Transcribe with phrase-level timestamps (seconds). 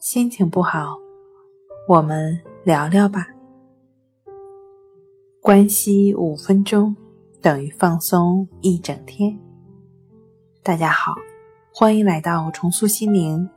[0.00, 0.96] 心情不好，
[1.88, 3.26] 我们聊聊吧。
[5.40, 6.94] 关系五分钟
[7.42, 9.36] 等于放松一整天。
[10.62, 11.16] 大家好，
[11.74, 13.50] 欢迎来到重塑心灵，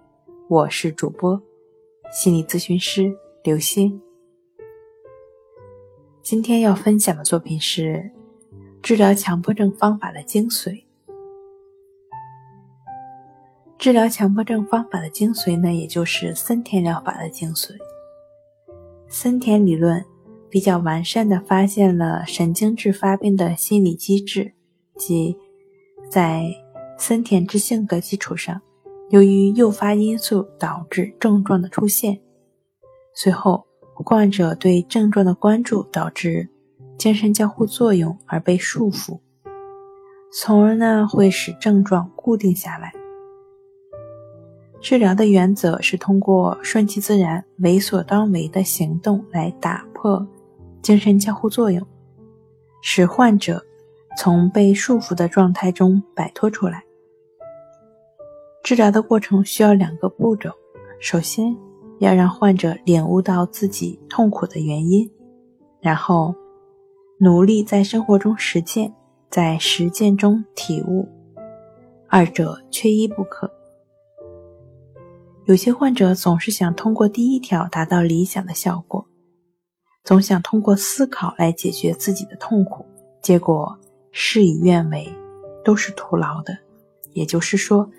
[0.50, 1.40] 我是主播
[2.12, 4.02] 心理咨询师刘星。
[6.24, 8.10] 今天要分享的作品是
[8.82, 10.86] 治疗强迫症方法的精髓。
[13.82, 17.72] 治疗强迫症方法的精髓呢，也就是森田疗法的精髓。
[19.08, 20.06] 森田理论
[20.52, 24.54] 比较完善的发现了神经质发病的心理机制，
[24.98, 25.36] 即
[26.12, 26.46] 在
[26.96, 28.62] 森田之性格基础上，
[29.10, 32.22] 由于诱发因素导致症状的出现，
[33.16, 36.48] 随后患者对症状的关注导致
[37.00, 39.20] 精神交互作用而被束缚，
[40.32, 42.94] 从而呢会使症状固定下来。
[44.82, 50.26] 治疗的原则是通过顺其自然、为所当为的行动来打破
[50.82, 51.86] 精神交互作用，
[52.82, 53.64] 使患者
[54.18, 56.84] 从被束缚的状态中摆脱出来。
[58.64, 60.50] 治疗的过程需要两个步骤：
[61.00, 61.56] 首先
[62.00, 65.10] 要让患者领悟到自己痛苦的原因，
[65.80, 66.34] 然后
[67.20, 68.92] 努力在生活中实践，
[69.30, 71.08] 在实践中体悟，
[72.10, 73.50] 二者缺一不可。
[75.46, 79.06] 有些患者总是想通过第一条达到理想的效果，
[80.04, 82.86] 总想通过思考来解决自己的痛苦，
[83.24, 83.78] 结果
[84.12, 85.12] 事与愿违，
[85.66, 86.58] 都是徒劳的。
[87.14, 87.90] 也就是说，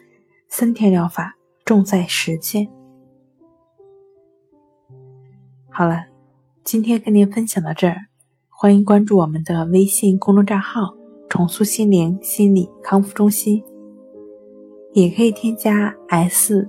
[0.49, 2.69] 森田疗法重在实践。
[5.69, 6.05] 好了，
[6.63, 7.97] 今天跟您分享到这儿，
[8.49, 10.95] 欢迎关注我们的微信公众账号
[11.29, 13.63] “重塑心灵心理康复中心”。
[14.95, 16.69] 也可以添加 S